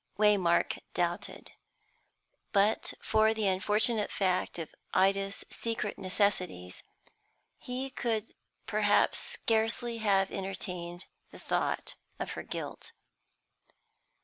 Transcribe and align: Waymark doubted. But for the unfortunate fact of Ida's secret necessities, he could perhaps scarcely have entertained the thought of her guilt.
Waymark 0.17 0.79
doubted. 0.95 1.51
But 2.53 2.95
for 3.03 3.35
the 3.35 3.45
unfortunate 3.47 4.09
fact 4.11 4.57
of 4.57 4.73
Ida's 4.95 5.45
secret 5.51 5.99
necessities, 5.99 6.81
he 7.59 7.91
could 7.91 8.33
perhaps 8.65 9.19
scarcely 9.19 9.99
have 9.99 10.31
entertained 10.31 11.05
the 11.29 11.37
thought 11.37 11.93
of 12.17 12.31
her 12.31 12.41
guilt. 12.41 12.93